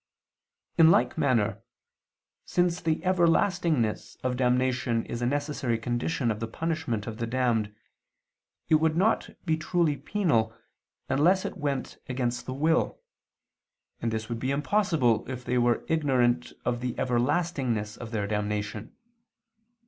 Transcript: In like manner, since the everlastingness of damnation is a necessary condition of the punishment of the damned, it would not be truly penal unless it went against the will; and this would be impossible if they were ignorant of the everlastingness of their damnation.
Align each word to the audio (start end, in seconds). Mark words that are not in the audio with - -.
In 0.79 0.89
like 0.89 1.15
manner, 1.15 1.61
since 2.43 2.81
the 2.81 3.03
everlastingness 3.05 4.15
of 4.23 4.35
damnation 4.35 5.05
is 5.05 5.21
a 5.21 5.27
necessary 5.27 5.77
condition 5.77 6.31
of 6.31 6.39
the 6.39 6.47
punishment 6.47 7.05
of 7.05 7.17
the 7.17 7.27
damned, 7.27 7.75
it 8.67 8.73
would 8.81 8.97
not 8.97 9.29
be 9.45 9.57
truly 9.57 9.95
penal 9.97 10.57
unless 11.07 11.45
it 11.45 11.55
went 11.55 11.99
against 12.09 12.47
the 12.47 12.53
will; 12.55 12.99
and 14.01 14.09
this 14.11 14.27
would 14.27 14.39
be 14.39 14.49
impossible 14.49 15.23
if 15.29 15.45
they 15.45 15.59
were 15.59 15.85
ignorant 15.87 16.51
of 16.65 16.79
the 16.81 16.95
everlastingness 16.97 17.95
of 17.95 18.09
their 18.09 18.25
damnation. 18.25 18.95